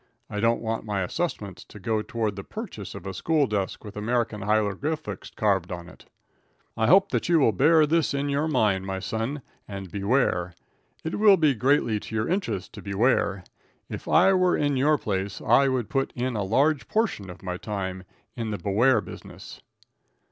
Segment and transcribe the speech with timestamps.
[0.31, 3.95] I don't want my assessments to go toward the purchase of a school desk with
[3.95, 6.05] American hieroglyphics carved on it.
[6.75, 10.55] "I hope that you will bear this in your mind, my son, and beware.
[11.03, 13.43] It will be greatly to your interest to beware.
[13.89, 17.57] If I were in your place I would put in a large portion of my
[17.57, 18.03] time
[18.35, 19.61] in the beware business."